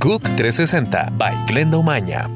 [0.00, 2.30] GUC 360 by Glenda Umaña.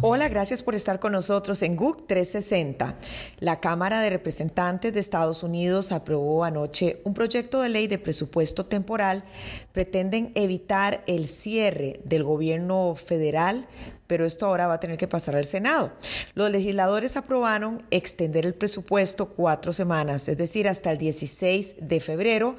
[0.00, 2.96] Hola, gracias por estar con nosotros en GUC 360.
[3.40, 8.66] La Cámara de Representantes de Estados Unidos aprobó anoche un proyecto de ley de presupuesto
[8.66, 9.24] temporal.
[9.72, 13.66] Pretenden evitar el cierre del gobierno federal
[14.06, 15.92] pero esto ahora va a tener que pasar al Senado.
[16.34, 22.56] Los legisladores aprobaron extender el presupuesto cuatro semanas, es decir, hasta el 16 de febrero,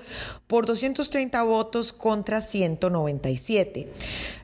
[0.47, 3.91] por 230 votos contra 197.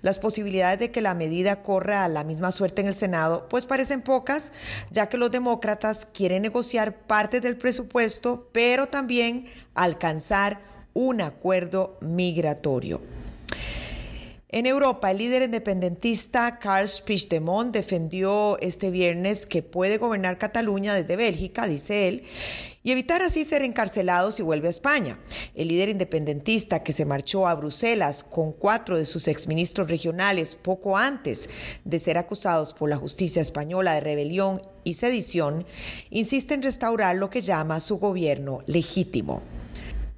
[0.01, 3.65] Las posibilidades de que la medida corra a la misma suerte en el Senado, pues
[3.65, 4.53] parecen pocas,
[4.91, 10.61] ya que los demócratas quieren negociar parte del presupuesto, pero también alcanzar
[10.93, 13.01] un acuerdo migratorio.
[14.51, 21.15] En Europa, el líder independentista Carl Puigdemont defendió este viernes que puede gobernar Cataluña desde
[21.15, 22.23] Bélgica, dice él,
[22.81, 25.19] y evitar así ser encarcelado si vuelve a España.
[25.53, 30.97] El líder independentista que se marchó a Bruselas con cuatro de sus exministros regionales poco
[30.97, 31.47] antes
[31.85, 35.63] de ser acusados por la justicia española de rebelión y sedición,
[36.09, 39.43] insiste en restaurar lo que llama su gobierno legítimo.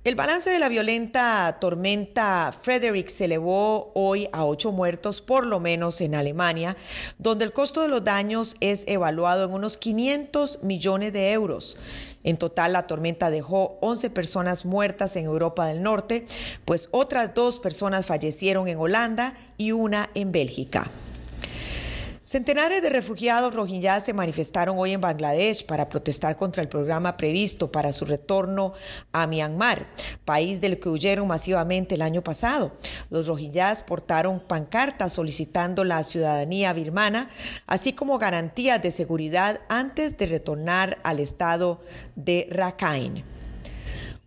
[0.03, 5.59] El balance de la violenta tormenta Frederick se elevó hoy a ocho muertos, por lo
[5.59, 6.75] menos en Alemania,
[7.19, 11.77] donde el costo de los daños es evaluado en unos 500 millones de euros.
[12.23, 16.25] En total, la tormenta dejó 11 personas muertas en Europa del Norte,
[16.65, 20.89] pues otras dos personas fallecieron en Holanda y una en Bélgica.
[22.31, 27.73] Centenares de refugiados rohingyá se manifestaron hoy en Bangladesh para protestar contra el programa previsto
[27.73, 28.71] para su retorno
[29.11, 29.87] a Myanmar,
[30.23, 32.71] país del que huyeron masivamente el año pasado.
[33.09, 37.29] Los rohingyas portaron pancartas solicitando la ciudadanía birmana,
[37.67, 41.81] así como garantías de seguridad antes de retornar al estado
[42.15, 43.25] de Rakhine.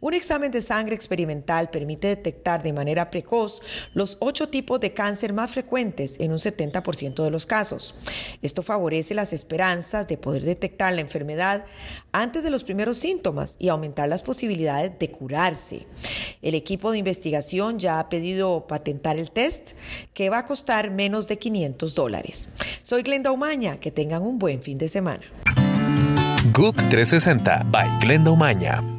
[0.05, 3.63] Un examen de sangre experimental permite detectar de manera precoz
[3.95, 7.95] los ocho tipos de cáncer más frecuentes en un 70% de los casos.
[8.43, 11.65] Esto favorece las esperanzas de poder detectar la enfermedad
[12.13, 15.87] antes de los primeros síntomas y aumentar las posibilidades de curarse.
[16.43, 19.71] El equipo de investigación ya ha pedido patentar el test,
[20.13, 22.51] que va a costar menos de 500 dólares.
[22.83, 25.25] Soy Glenda Umaña, que tengan un buen fin de semana.
[26.53, 28.94] GUC 360 by Glenda Umaña.